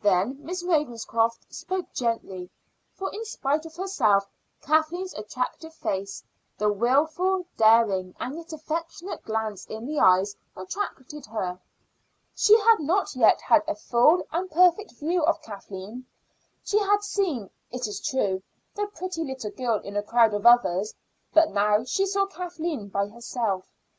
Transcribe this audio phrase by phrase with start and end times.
[0.00, 2.48] Then Miss Ravenscroft spoke gently,
[2.94, 4.24] for in spite of herself
[4.62, 6.24] Kathleen's attractive face,
[6.56, 11.60] the wilful, daring, and yet affectionate glance in the eyes, attracted her.
[12.34, 16.06] She had not yet had a full and perfect view of Kathleen.
[16.64, 18.42] She had seen, it is true,
[18.74, 20.94] the pretty little girl in a crowd of others;
[21.34, 23.70] but now she saw Kathleen by herself.